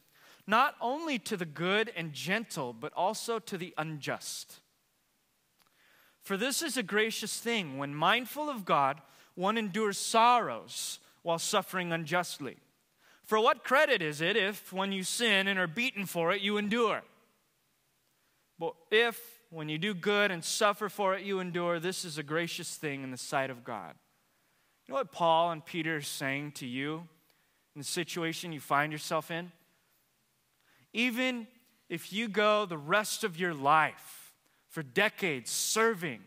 [0.45, 4.59] Not only to the good and gentle, but also to the unjust.
[6.21, 7.79] For this is a gracious thing.
[7.79, 9.01] When mindful of God,
[9.33, 12.57] one endures sorrows while suffering unjustly.
[13.23, 16.57] For what credit is it if, when you sin and are beaten for it, you
[16.57, 17.01] endure?
[18.57, 22.23] But if, when you do good and suffer for it, you endure, this is a
[22.23, 23.95] gracious thing in the sight of God.
[24.85, 27.07] You know what Paul and Peter are saying to you
[27.75, 29.51] in the situation you find yourself in?
[30.93, 31.47] Even
[31.89, 34.33] if you go the rest of your life
[34.69, 36.21] for decades serving,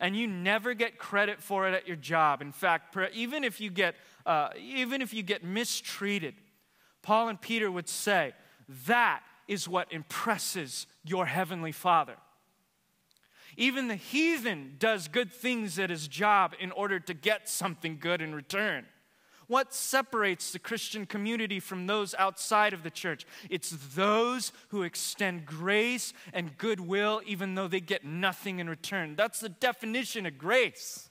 [0.00, 2.40] and you never get credit for it at your job.
[2.40, 6.34] In fact, even if you get, uh, even if you get mistreated,
[7.02, 8.32] Paul and Peter would say,
[8.86, 12.14] that is what impresses your heavenly Father.
[13.56, 18.22] Even the heathen does good things at his job in order to get something good
[18.22, 18.86] in return.
[19.48, 23.26] What separates the Christian community from those outside of the church?
[23.50, 29.16] It's those who extend grace and goodwill even though they get nothing in return.
[29.16, 31.09] That's the definition of grace.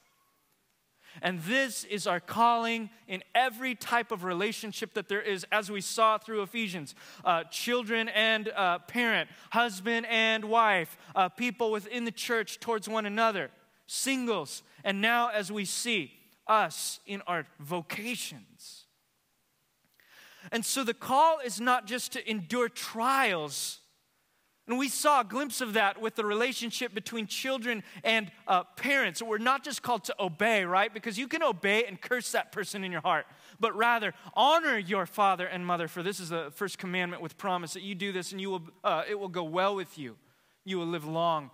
[1.22, 5.82] And this is our calling in every type of relationship that there is, as we
[5.82, 12.12] saw through Ephesians uh, children and uh, parent, husband and wife, uh, people within the
[12.12, 13.52] church towards one another,
[13.88, 14.64] singles.
[14.84, 16.14] And now, as we see,
[16.48, 18.86] us in our vocations.
[20.52, 23.79] And so the call is not just to endure trials.
[24.70, 29.20] And we saw a glimpse of that with the relationship between children and uh, parents.
[29.20, 30.94] We're not just called to obey, right?
[30.94, 33.26] Because you can obey and curse that person in your heart,
[33.60, 35.88] but rather honor your father and mother.
[35.88, 38.62] For this is the first commandment with promise that you do this and you will,
[38.84, 40.18] uh, it will go well with you.
[40.66, 41.50] You will live long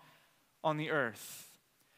[0.62, 1.50] on the earth.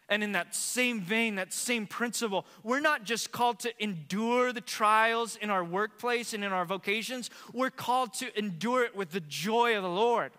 [0.09, 4.61] And in that same vein, that same principle, we're not just called to endure the
[4.61, 9.19] trials in our workplace and in our vocations, we're called to endure it with the
[9.21, 10.31] joy of the Lord.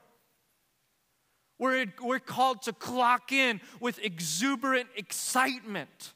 [1.58, 6.14] We're, we're called to clock in with exuberant excitement.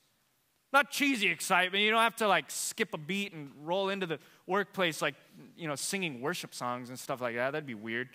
[0.73, 1.85] Not cheesy excitement.
[1.85, 5.15] You don't have to like skip a beat and roll into the workplace like,
[5.57, 7.51] you know, singing worship songs and stuff like that.
[7.51, 8.09] That'd be weird.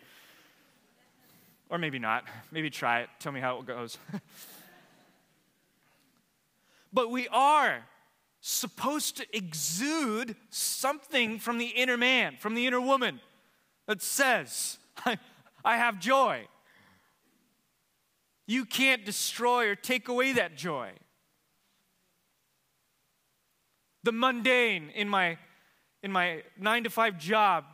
[1.70, 2.24] Or maybe not.
[2.52, 3.10] Maybe try it.
[3.20, 3.98] Tell me how it goes.
[6.94, 7.84] But we are
[8.42, 13.20] supposed to exude something from the inner man, from the inner woman
[13.88, 15.18] that says, I,
[15.64, 16.48] I have joy.
[18.48, 20.92] You can't destroy or take away that joy.
[24.04, 25.38] The mundane in my,
[26.02, 27.66] in my nine to five job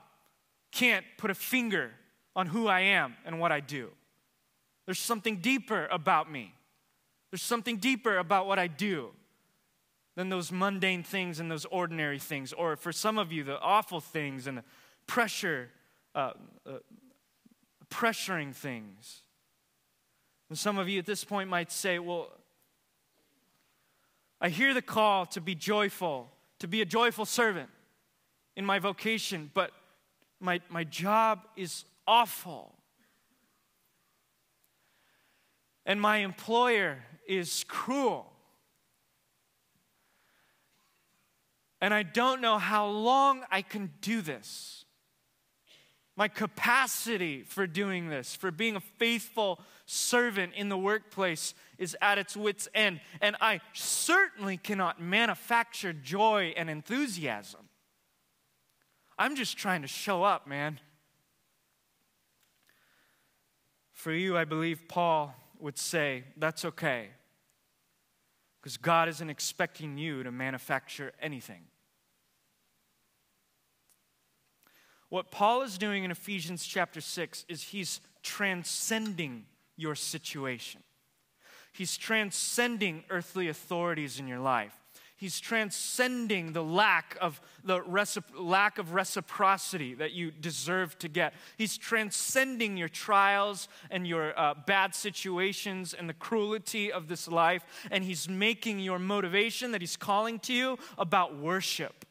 [0.71, 1.91] can't put a finger
[2.35, 3.89] on who I am and what I do.
[4.85, 6.53] There's something deeper about me.
[7.31, 9.11] There's something deeper about what I do
[10.15, 12.53] than those mundane things and those ordinary things.
[12.53, 14.63] Or for some of you, the awful things and the
[15.07, 15.69] pressure,
[16.13, 16.33] uh,
[16.67, 16.73] uh,
[17.89, 19.22] pressuring things.
[20.53, 22.29] And some of you at this point might say, well,
[24.39, 27.71] I hear the call to be joyful, to be a joyful servant
[28.55, 29.71] in my vocation, but
[30.39, 32.75] my, my job is awful.
[35.87, 38.31] And my employer is cruel.
[41.81, 44.82] And I don't know how long I can do this.
[46.15, 52.19] My capacity for doing this, for being a faithful servant in the workplace, is at
[52.19, 53.01] its wits' end.
[53.19, 57.61] And I certainly cannot manufacture joy and enthusiasm.
[59.17, 60.79] I'm just trying to show up, man.
[63.91, 67.09] For you, I believe Paul would say, that's okay.
[68.61, 71.63] Because God isn't expecting you to manufacture anything.
[75.13, 79.45] What Paul is doing in Ephesians chapter 6 is he's transcending
[79.77, 80.81] your situation.
[81.71, 84.73] He's transcending earthly authorities in your life.
[85.15, 91.35] He's transcending the lack of the recipro- lack of reciprocity that you deserve to get.
[91.59, 97.63] He's transcending your trials and your uh, bad situations and the cruelty of this life,
[97.91, 102.02] and he's making your motivation that he's calling to you about worship.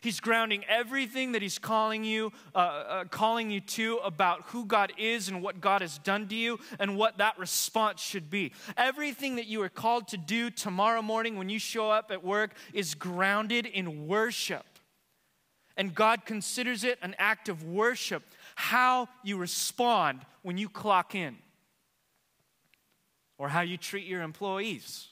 [0.00, 4.92] He's grounding everything that he's calling you, uh, uh, calling you to about who God
[4.96, 8.52] is and what God has done to you and what that response should be.
[8.78, 12.54] Everything that you are called to do tomorrow morning when you show up at work
[12.72, 14.64] is grounded in worship.
[15.76, 18.22] And God considers it an act of worship,
[18.54, 21.36] how you respond when you clock in,
[23.36, 25.09] or how you treat your employees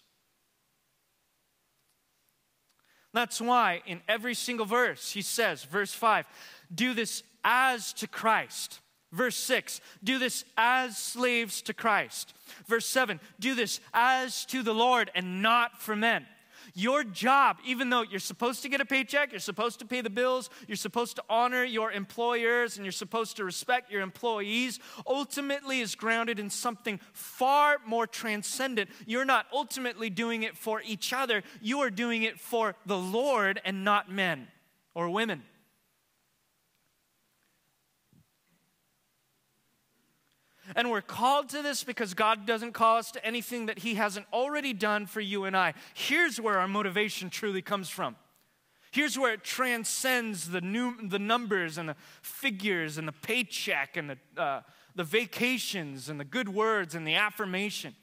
[3.18, 6.24] That's why in every single verse he says, verse 5,
[6.72, 8.78] do this as to Christ.
[9.11, 12.33] Verse 6, do this as slaves to Christ.
[12.68, 16.26] Verse 7, do this as to the Lord and not for men.
[16.74, 20.11] Your job, even though you're supposed to get a paycheck, you're supposed to pay the
[20.11, 25.81] bills, you're supposed to honor your employers, and you're supposed to respect your employees, ultimately
[25.81, 28.90] is grounded in something far more transcendent.
[29.07, 33.61] You're not ultimately doing it for each other, you are doing it for the Lord
[33.64, 34.48] and not men
[34.94, 35.42] or women.
[40.76, 44.26] And we're called to this because God doesn't call us to anything that He hasn't
[44.33, 45.74] already done for you and I.
[45.94, 48.16] Here's where our motivation truly comes from.
[48.90, 54.11] Here's where it transcends the, new, the numbers and the figures and the paycheck and
[54.11, 54.62] the, uh,
[54.94, 57.94] the vacations and the good words and the affirmation.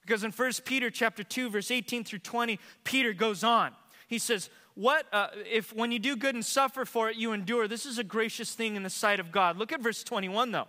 [0.00, 3.72] Because in 1 Peter chapter 2, verse 18 through 20, Peter goes on.
[4.08, 7.66] He says, what uh, if when you do good and suffer for it you endure
[7.66, 10.68] this is a gracious thing in the sight of god look at verse 21 though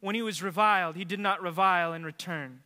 [0.00, 2.60] When he was reviled, he did not revile in return.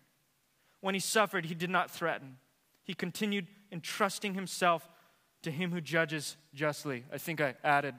[0.81, 2.37] When he suffered, he did not threaten.
[2.85, 4.89] He continued entrusting himself
[5.43, 7.05] to him who judges justly.
[7.13, 7.95] I think I added.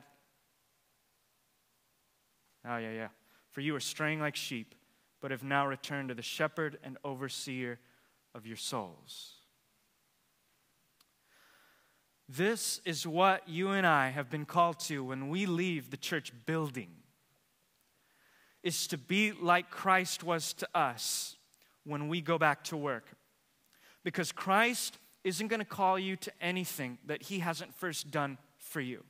[2.65, 3.07] Oh, yeah, yeah.
[3.51, 4.75] For you are straying like sheep,
[5.21, 7.79] but have now returned to the shepherd and overseer
[8.35, 9.33] of your souls.
[12.29, 16.31] This is what you and I have been called to when we leave the church
[16.45, 16.89] building
[18.63, 21.35] is to be like Christ was to us
[21.83, 23.05] when we go back to work.
[24.03, 28.81] Because Christ isn't going to call you to anything that he hasn't first done for
[28.81, 29.03] you.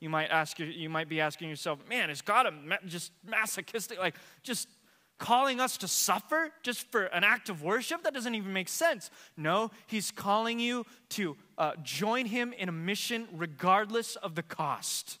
[0.00, 4.14] You might ask you might be asking yourself, "Man, is God a just masochistic like
[4.42, 4.68] just
[5.18, 8.04] calling us to suffer just for an act of worship?
[8.04, 9.10] That doesn't even make sense.
[9.36, 15.18] No, He's calling you to uh, join Him in a mission regardless of the cost.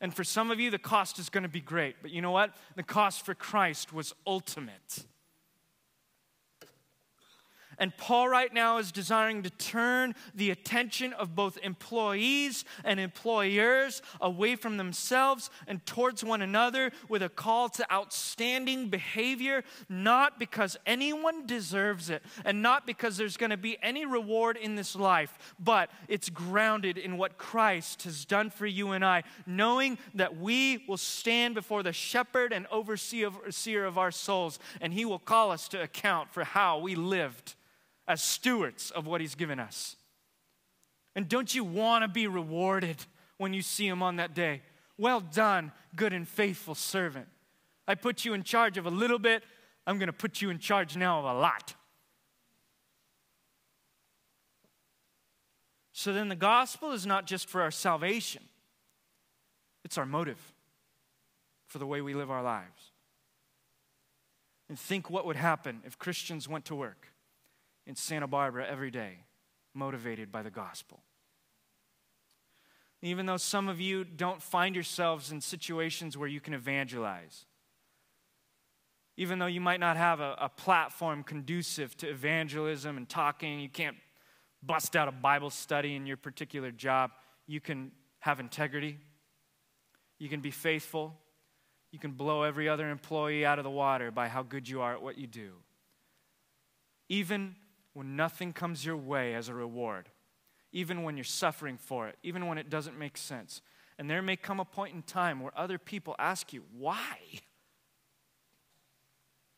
[0.00, 1.96] And for some of you, the cost is going to be great.
[2.00, 2.54] But you know what?
[2.76, 5.04] The cost for Christ was ultimate.
[7.80, 14.02] And Paul, right now, is desiring to turn the attention of both employees and employers
[14.20, 20.76] away from themselves and towards one another with a call to outstanding behavior, not because
[20.84, 25.54] anyone deserves it and not because there's going to be any reward in this life,
[25.58, 30.84] but it's grounded in what Christ has done for you and I, knowing that we
[30.86, 35.66] will stand before the shepherd and overseer of our souls, and he will call us
[35.68, 37.54] to account for how we lived
[38.10, 39.94] as stewards of what He's given us.
[41.14, 42.96] And don't you want to be rewarded
[43.38, 44.62] when you see Him on that day?
[44.98, 47.28] Well done, good and faithful servant.
[47.86, 49.44] I put you in charge of a little bit,
[49.86, 51.74] I'm going to put you in charge now of a lot.
[55.92, 58.42] So then the gospel is not just for our salvation,
[59.84, 60.52] it's our motive
[61.68, 62.90] for the way we live our lives.
[64.68, 67.09] And think what would happen if Christians went to work
[67.86, 69.24] in Santa Barbara every day,
[69.74, 71.02] motivated by the gospel.
[73.02, 77.46] Even though some of you don't find yourselves in situations where you can evangelize,
[79.16, 83.68] even though you might not have a, a platform conducive to evangelism and talking, you
[83.68, 83.96] can't
[84.62, 87.10] bust out a Bible study in your particular job,
[87.46, 88.98] you can have integrity,
[90.18, 91.16] you can be faithful,
[91.90, 94.92] you can blow every other employee out of the water by how good you are
[94.92, 95.52] at what you do.
[97.08, 97.56] Even
[97.92, 100.08] when nothing comes your way as a reward,
[100.72, 103.62] even when you're suffering for it, even when it doesn't make sense.
[103.98, 107.18] And there may come a point in time where other people ask you, why?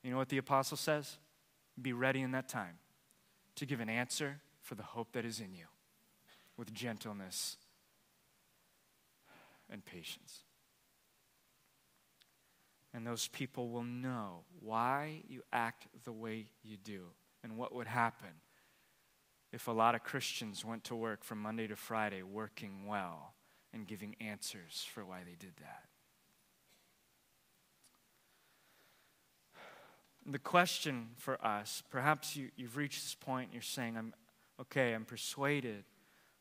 [0.02, 1.18] You know what the apostle says?
[1.80, 2.78] Be ready in that time
[3.56, 5.66] to give an answer for the hope that is in you
[6.56, 7.56] with gentleness
[9.70, 10.44] and patience.
[12.94, 17.04] And those people will know why you act the way you do
[17.42, 18.28] and what would happen
[19.52, 23.34] if a lot of Christians went to work from Monday to Friday working well
[23.72, 25.84] and giving answers for why they did that.
[30.24, 34.14] The question for us, perhaps you, you've reached this point, you're saying, I'm
[34.60, 35.84] okay, I'm persuaded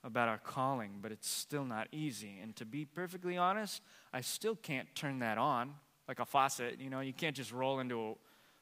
[0.04, 2.40] about our calling, but it's still not easy.
[2.42, 3.82] And to be perfectly honest,
[4.14, 5.74] I still can't turn that on
[6.08, 6.80] like a faucet.
[6.80, 8.14] You know, you can't just roll into a,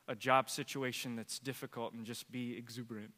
[0.09, 3.13] a job situation that's difficult and just be exuberant.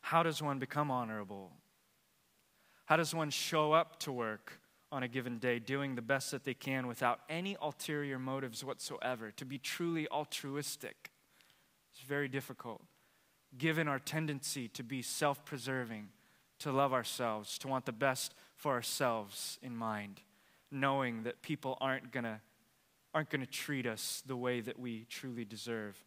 [0.00, 1.52] How does one become honorable?
[2.86, 4.60] How does one show up to work
[4.90, 9.30] on a given day doing the best that they can without any ulterior motives whatsoever?
[9.32, 11.10] To be truly altruistic
[11.94, 12.82] is very difficult,
[13.56, 16.08] given our tendency to be self preserving,
[16.58, 20.20] to love ourselves, to want the best for ourselves in mind
[20.74, 22.40] knowing that people aren't going to
[23.14, 26.02] aren't going to treat us the way that we truly deserve.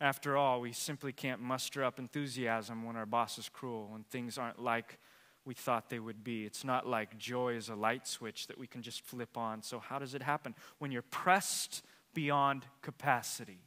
[0.00, 4.38] After all, we simply can't muster up enthusiasm when our boss is cruel, when things
[4.38, 4.98] aren't like
[5.44, 6.44] we thought they would be.
[6.44, 9.62] It's not like joy is a light switch that we can just flip on.
[9.62, 10.54] So, how does it happen?
[10.78, 11.84] When you're pressed
[12.14, 13.58] beyond capacity.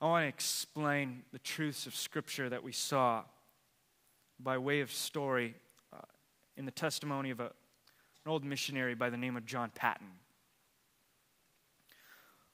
[0.00, 3.24] I want to explain the truths of Scripture that we saw
[4.38, 5.54] by way of story
[5.92, 5.98] uh,
[6.56, 10.08] in the testimony of a, an old missionary by the name of John Paton,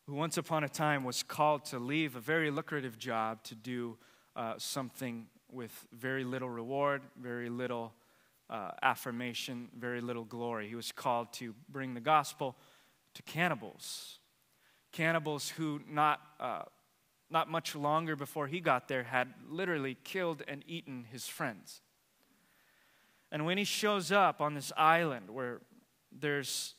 [0.07, 3.97] who once upon a time was called to leave a very lucrative job to do
[4.37, 7.93] uh, something with very little reward, very little
[8.49, 10.69] uh, affirmation, very little glory.
[10.69, 12.57] He was called to bring the gospel
[13.15, 14.19] to cannibals.
[14.93, 16.63] Cannibals who not uh,
[17.33, 21.81] not much longer before he got there, had literally killed and eaten his friends.
[23.31, 25.61] And when he shows up on this island where
[26.11, 26.75] there's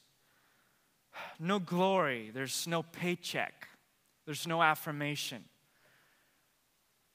[1.39, 3.68] no glory, there's no paycheck,
[4.26, 5.45] there's no affirmation,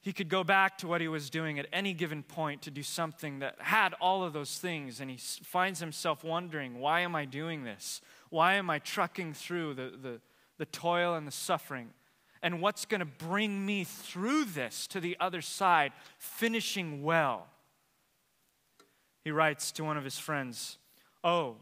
[0.00, 2.82] he could go back to what he was doing at any given point to do
[2.82, 7.24] something that had all of those things, and he finds himself wondering, why am I
[7.24, 8.00] doing this?
[8.30, 10.20] Why am I trucking through the, the,
[10.56, 11.90] the toil and the suffering?
[12.42, 17.46] And what's going to bring me through this to the other side, finishing well.
[19.24, 20.78] He writes to one of his friends,
[21.24, 21.56] Oh,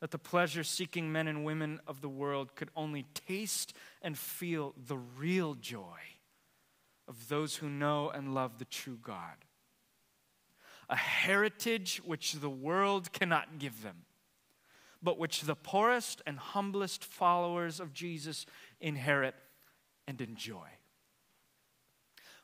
[0.00, 3.72] that the pleasure seeking men and women of the world could only taste
[4.02, 6.00] and feel the real joy
[7.06, 9.44] of those who know and love the true God.
[10.88, 13.98] A heritage which the world cannot give them,
[15.00, 18.44] but which the poorest and humblest followers of Jesus
[18.80, 19.34] inherit
[20.12, 20.68] and enjoy.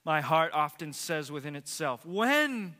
[0.03, 2.75] My heart often says within itself, when,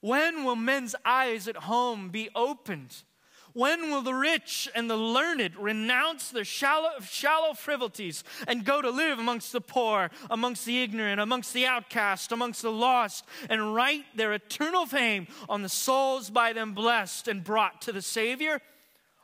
[0.00, 3.04] when will men's eyes at home be opened?
[3.52, 8.90] When will the rich and the learned renounce their shallow, shallow frivolities and go to
[8.90, 14.04] live amongst the poor, amongst the ignorant, amongst the outcast, amongst the lost, and write
[14.16, 18.60] their eternal fame on the souls by them blessed and brought to the Savior?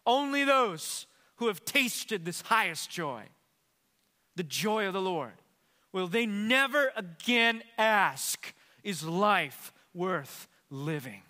[0.07, 3.24] Only those who have tasted this highest joy
[4.37, 5.32] the joy of the Lord,
[5.93, 11.22] will they never again ask, Is life worth living?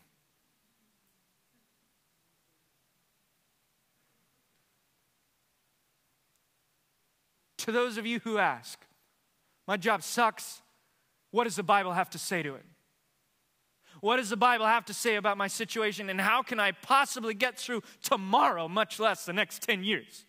[7.59, 8.85] To those of you who ask,
[9.67, 10.61] My job sucks,
[11.31, 12.65] what does the Bible have to say to it?
[14.01, 17.33] What does the Bible have to say about my situation, and how can I possibly
[17.33, 20.27] get through tomorrow, much less the next 10 years?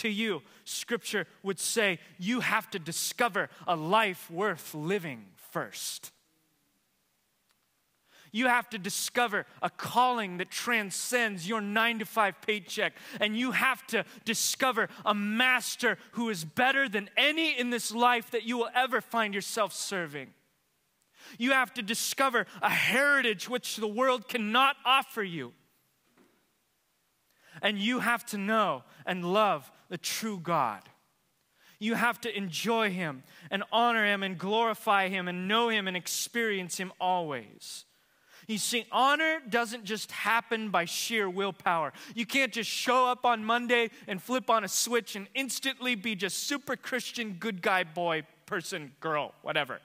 [0.00, 6.12] To you, Scripture would say you have to discover a life worth living first.
[8.32, 12.92] You have to discover a calling that transcends your nine to five paycheck.
[13.20, 18.30] And you have to discover a master who is better than any in this life
[18.30, 20.28] that you will ever find yourself serving.
[21.38, 25.52] You have to discover a heritage which the world cannot offer you.
[27.62, 30.82] And you have to know and love the true God.
[31.78, 35.96] You have to enjoy Him and honor Him and glorify Him and know Him and
[35.96, 37.84] experience Him always.
[38.46, 41.92] You see, honor doesn't just happen by sheer willpower.
[42.14, 46.16] You can't just show up on Monday and flip on a switch and instantly be
[46.16, 49.80] just super Christian, good guy, boy, person, girl, whatever.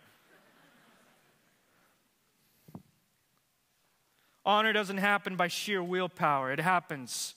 [4.45, 7.35] Honor doesn't happen by sheer willpower, it happens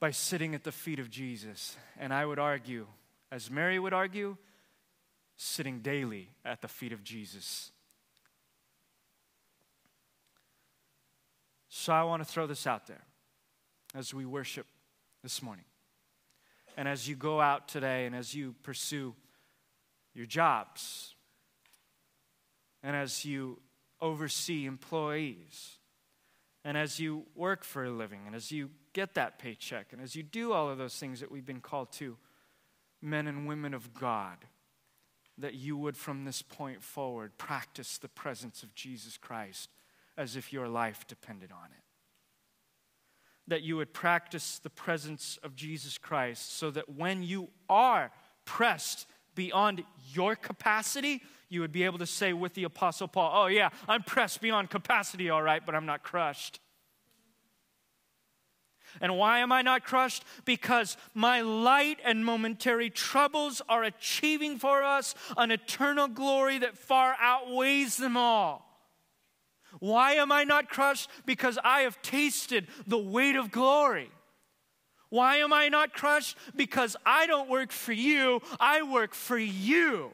[0.00, 1.76] by sitting at the feet of Jesus.
[1.98, 2.86] And I would argue,
[3.30, 4.36] as Mary would argue,
[5.36, 7.70] sitting daily at the feet of Jesus.
[11.68, 13.04] So I want to throw this out there
[13.94, 14.66] as we worship
[15.22, 15.64] this morning.
[16.76, 19.14] And as you go out today and as you pursue
[20.14, 21.14] your jobs,
[22.82, 23.60] and as you
[24.00, 25.79] oversee employees,
[26.64, 30.14] and as you work for a living, and as you get that paycheck, and as
[30.14, 32.16] you do all of those things that we've been called to,
[33.00, 34.36] men and women of God,
[35.38, 39.70] that you would from this point forward practice the presence of Jesus Christ
[40.18, 41.82] as if your life depended on it.
[43.48, 48.12] That you would practice the presence of Jesus Christ so that when you are
[48.44, 49.82] pressed beyond
[50.12, 54.02] your capacity, you would be able to say with the Apostle Paul, Oh, yeah, I'm
[54.02, 56.60] pressed beyond capacity, all right, but I'm not crushed.
[59.00, 60.24] And why am I not crushed?
[60.44, 67.16] Because my light and momentary troubles are achieving for us an eternal glory that far
[67.20, 68.66] outweighs them all.
[69.78, 71.08] Why am I not crushed?
[71.26, 74.10] Because I have tasted the weight of glory.
[75.08, 76.36] Why am I not crushed?
[76.56, 80.12] Because I don't work for you, I work for you.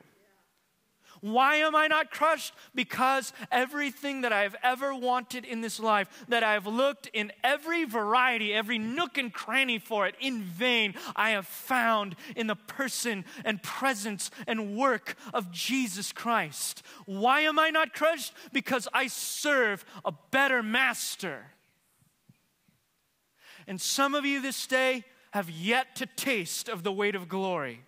[1.20, 2.54] Why am I not crushed?
[2.74, 7.32] Because everything that I have ever wanted in this life, that I have looked in
[7.42, 12.56] every variety, every nook and cranny for it in vain, I have found in the
[12.56, 16.82] person and presence and work of Jesus Christ.
[17.04, 18.32] Why am I not crushed?
[18.52, 21.46] Because I serve a better master.
[23.66, 27.82] And some of you this day have yet to taste of the weight of glory.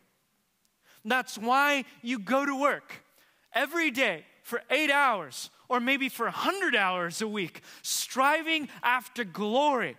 [1.04, 3.04] That's why you go to work
[3.52, 9.96] every day for eight hours or maybe for 100 hours a week, striving after glory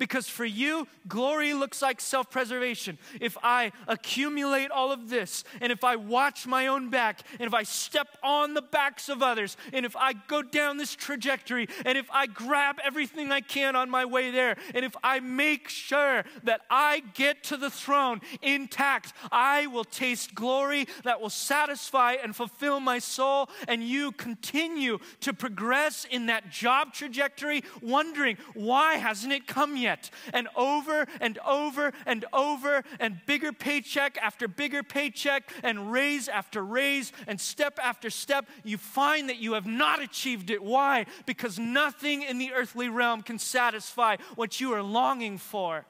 [0.00, 2.98] because for you, glory looks like self preservation.
[3.20, 7.52] If I accumulate all of this, and if I watch my own back, and if
[7.52, 11.98] I step on the backs of others, and if I go down this trajectory, and
[11.98, 16.24] if I grab everything I can on my way there, and if I make sure
[16.44, 22.34] that I get to the throne intact, I will taste glory that will satisfy and
[22.34, 23.50] fulfill my soul.
[23.68, 29.89] And you continue to progress in that job trajectory, wondering, why hasn't it come yet?
[29.90, 30.10] Yet.
[30.32, 36.64] And over and over and over, and bigger paycheck after bigger paycheck, and raise after
[36.64, 40.62] raise, and step after step, you find that you have not achieved it.
[40.62, 41.06] Why?
[41.26, 45.84] Because nothing in the earthly realm can satisfy what you are longing for.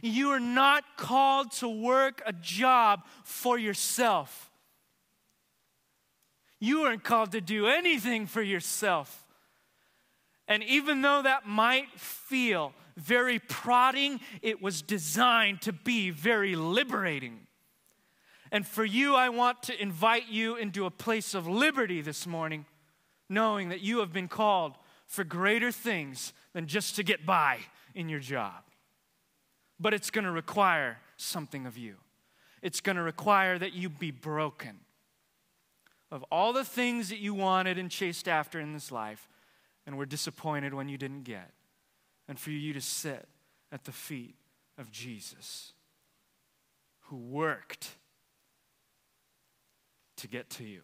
[0.00, 4.50] You are not called to work a job for yourself.
[6.58, 9.21] You aren't called to do anything for yourself.
[10.52, 17.46] And even though that might feel very prodding, it was designed to be very liberating.
[18.50, 22.66] And for you, I want to invite you into a place of liberty this morning,
[23.30, 24.76] knowing that you have been called
[25.06, 27.60] for greater things than just to get by
[27.94, 28.62] in your job.
[29.80, 31.94] But it's going to require something of you.
[32.60, 34.80] It's going to require that you be broken
[36.10, 39.30] of all the things that you wanted and chased after in this life
[39.86, 41.50] and were disappointed when you didn't get,
[42.28, 43.28] and for you to sit
[43.70, 44.36] at the feet
[44.78, 45.72] of Jesus,
[47.06, 47.96] who worked
[50.16, 50.82] to get to you.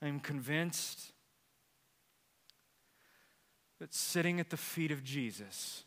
[0.00, 1.12] I am convinced
[3.80, 5.84] that sitting at the feet of Jesus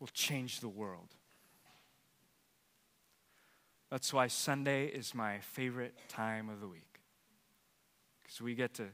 [0.00, 1.14] will change the world.
[3.92, 7.00] That's why Sunday is my favorite time of the week.
[8.22, 8.86] Because we get to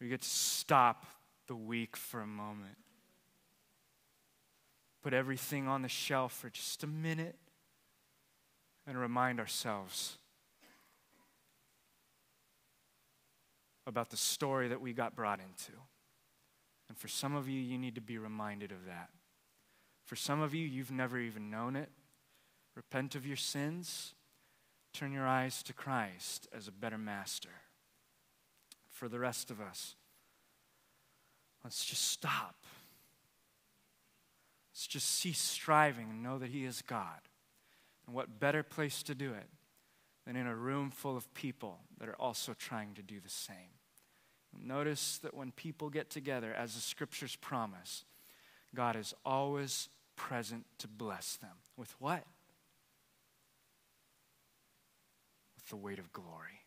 [0.00, 1.06] We get to stop
[1.46, 2.76] the week for a moment.
[5.00, 7.36] Put everything on the shelf for just a minute
[8.84, 10.18] and remind ourselves
[13.86, 15.78] about the story that we got brought into.
[16.88, 19.10] And for some of you, you need to be reminded of that.
[20.04, 21.90] For some of you, you've never even known it.
[22.78, 24.14] Repent of your sins.
[24.92, 27.48] Turn your eyes to Christ as a better master.
[28.88, 29.96] For the rest of us,
[31.64, 32.54] let's just stop.
[34.70, 37.18] Let's just cease striving and know that He is God.
[38.06, 39.48] And what better place to do it
[40.24, 43.74] than in a room full of people that are also trying to do the same?
[44.56, 48.04] Notice that when people get together, as the scriptures promise,
[48.72, 51.56] God is always present to bless them.
[51.76, 52.24] With what?
[55.57, 56.62] With the weight of glory.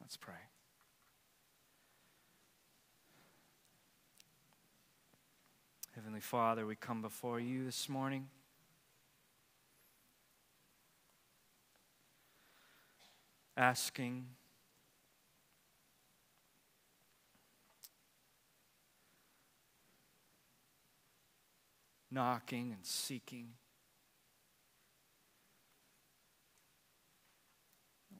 [0.00, 0.34] Let's pray.
[5.94, 8.28] Heavenly Father, we come before you this morning.
[13.56, 14.26] asking,
[22.16, 23.48] knocking, and seeking.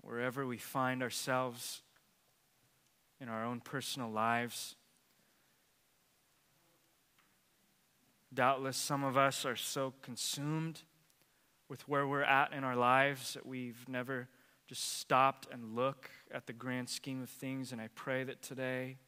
[0.02, 1.80] Wherever we find ourselves
[3.22, 4.76] in our own personal lives,
[8.34, 10.82] doubtless some of us are so consumed
[11.70, 14.28] with where we're at in our lives that we've never
[14.68, 17.72] just stopped and look at the grand scheme of things.
[17.72, 18.98] And I pray that today,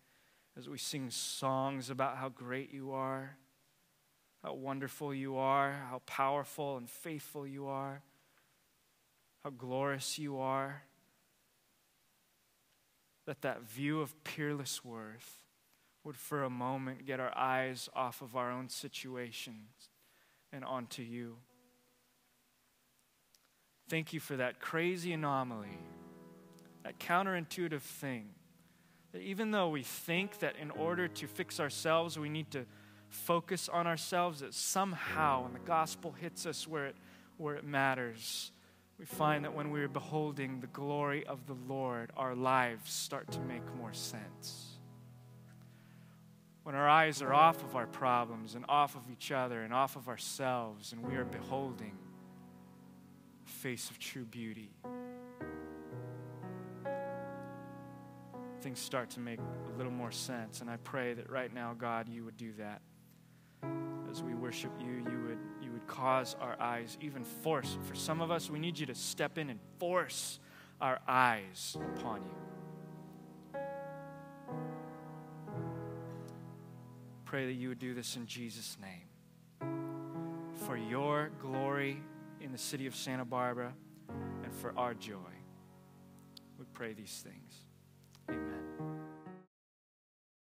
[0.56, 3.36] as we sing songs about how great you are,
[4.42, 8.02] how wonderful you are, how powerful and faithful you are,
[9.42, 10.82] how glorious you are,
[13.26, 15.42] that that view of peerless worth
[16.04, 19.90] would for a moment get our eyes off of our own situations
[20.52, 21.36] and onto you.
[23.88, 25.78] Thank you for that crazy anomaly,
[26.84, 28.30] that counterintuitive thing.
[29.12, 32.66] That even though we think that in order to fix ourselves, we need to
[33.08, 36.96] focus on ourselves, that somehow when the gospel hits us where it,
[37.36, 38.52] where it matters,
[38.98, 43.40] we find that when we're beholding the glory of the Lord, our lives start to
[43.40, 44.78] make more sense.
[46.64, 49.96] When our eyes are off of our problems and off of each other and off
[49.96, 51.96] of ourselves, and we are beholding
[53.46, 54.70] a face of true beauty.
[58.60, 60.60] Things start to make a little more sense.
[60.60, 62.82] And I pray that right now, God, you would do that.
[64.18, 67.78] As we worship you, you would, you would cause our eyes, even force.
[67.84, 70.40] For some of us, we need you to step in and force
[70.80, 73.60] our eyes upon you.
[77.26, 79.06] Pray that you would do this in Jesus' name.
[80.66, 82.02] For your glory
[82.40, 83.72] in the city of Santa Barbara
[84.42, 85.14] and for our joy.
[86.58, 87.54] We pray these things.
[88.28, 88.67] Amen.